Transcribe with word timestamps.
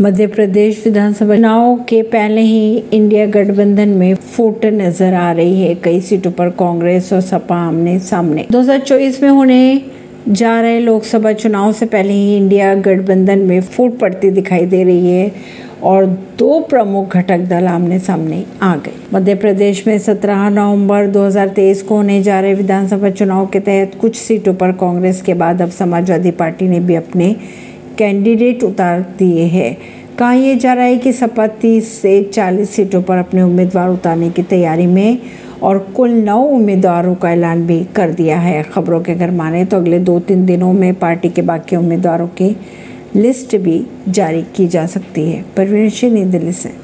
मध्य 0.00 0.26
प्रदेश 0.26 0.84
विधानसभा 0.84 1.34
चुनाव 1.36 1.76
के 1.88 2.00
पहले 2.02 2.40
ही 2.40 2.76
इंडिया 2.92 3.24
गठबंधन 3.26 3.88
में 3.88 4.14
फूट 4.14 4.64
नज़र 4.64 5.14
आ 5.14 5.32
रही 5.32 5.62
है। 5.62 5.74
कई 5.74 6.00
सीटों 6.00 6.30
पर 6.30 6.50
कांग्रेस 6.50 7.12
और 7.12 7.20
सपा 7.20 7.56
आमने 7.56 7.98
सामने। 7.98 8.46
2024 8.52 9.22
में 9.22 9.28
होने 9.28 9.82
जा 10.28 10.60
रहे 10.60 10.78
लोकसभा 10.80 11.32
चुनाव 11.32 11.72
से 11.72 11.86
पहले 11.86 12.12
ही 12.12 12.36
इंडिया 12.36 12.74
गठबंधन 12.74 13.38
में 13.38 13.60
फूट 13.60 13.98
पड़ती 13.98 14.30
दिखाई 14.30 14.66
दे 14.66 14.82
रही 14.84 15.10
है 15.10 15.30
और 15.82 16.06
दो 16.38 16.60
प्रमुख 16.60 17.16
घटक 17.16 17.38
दल 17.38 17.66
आमने 17.66 17.98
सामने 17.98 18.44
आ 18.62 18.74
गए। 18.76 18.92
मध्य 19.14 19.34
प्रदेश 19.34 19.86
में 19.86 19.98
17 19.98 20.48
नवंबर 20.48 21.06
2023 21.06 21.82
को 21.82 21.96
होने 21.96 22.22
जा 22.22 22.40
रहे 22.40 22.54
विधानसभा 22.54 23.10
चुनाव 23.10 23.46
के 23.46 23.60
तहत 23.60 23.98
कुछ 24.00 24.16
सीटों 24.16 24.54
पर 24.54 24.72
कांग्रेस 24.72 25.22
के 25.22 25.34
बाद 25.34 25.62
अब 25.62 25.70
समाजवादी 25.70 26.30
पार्टी 26.30 26.68
ने 26.68 26.80
भी 26.80 26.94
अपने 26.94 27.36
कैंडिडेट 27.98 28.62
उतार 28.62 29.00
दिए 29.18 29.44
हैं। 29.44 29.78
कहा 30.18 30.32
यह 30.32 30.58
जा 30.58 30.72
रहा 30.72 30.84
है 30.84 30.98
कि 30.98 31.12
सपा 31.12 31.46
तीस 31.46 31.92
से 32.02 32.22
40 32.22 32.70
सीटों 32.70 33.02
पर 33.02 33.16
अपने 33.16 33.42
उम्मीदवार 33.42 33.88
उतारने 33.88 34.30
की 34.30 34.42
तैयारी 34.42 34.86
में 34.86 35.18
और 35.62 35.78
कुल 35.78 36.10
नौ 36.10 36.42
उम्मीदवारों 36.42 37.14
का 37.14 37.30
ऐलान 37.30 37.66
भी 37.66 37.84
कर 37.84 38.10
दिया 38.10 38.38
है। 38.38 38.62
खबरों 38.62 39.00
के 39.00 39.12
अगर 39.12 39.30
माने 39.30 39.64
तो 39.64 39.76
अगले 39.76 39.98
दो 39.98 40.20
तीन 40.20 40.46
दिनों 40.46 40.72
में 40.72 40.94
पार्टी 40.94 41.28
के 41.28 41.42
बाकी 41.42 41.76
उम्मीदवारों 41.76 42.26
की 42.26 42.56
लिस्ट 43.16 43.56
भी 43.56 43.86
जारी 44.08 44.42
की 44.42 44.68
जा 44.68 44.86
सकती 44.86 45.32
है। 45.32 45.44
परवीन 45.56 45.90
सिंह, 45.90 46.12
नई 46.14 46.24
दिल्ली 46.24 46.52
से। 46.52 46.82